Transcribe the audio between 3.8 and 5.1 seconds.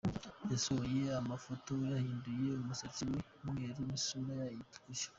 n’ isura ye yayitukuje.